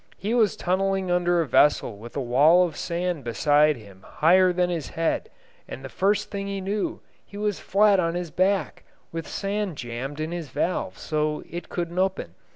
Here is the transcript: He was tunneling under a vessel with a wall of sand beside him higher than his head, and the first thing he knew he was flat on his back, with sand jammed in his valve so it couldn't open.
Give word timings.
He 0.17 0.33
was 0.33 0.55
tunneling 0.55 1.11
under 1.11 1.41
a 1.41 1.47
vessel 1.47 1.95
with 1.99 2.17
a 2.17 2.21
wall 2.21 2.65
of 2.65 2.75
sand 2.75 3.23
beside 3.23 3.77
him 3.77 4.01
higher 4.03 4.51
than 4.51 4.71
his 4.71 4.87
head, 4.89 5.29
and 5.67 5.85
the 5.85 5.89
first 5.89 6.31
thing 6.31 6.47
he 6.47 6.59
knew 6.59 7.01
he 7.23 7.37
was 7.37 7.59
flat 7.59 7.99
on 7.99 8.15
his 8.15 8.31
back, 8.31 8.83
with 9.11 9.27
sand 9.27 9.77
jammed 9.77 10.19
in 10.19 10.31
his 10.31 10.49
valve 10.49 10.97
so 10.97 11.43
it 11.47 11.69
couldn't 11.69 11.99
open. 11.99 12.33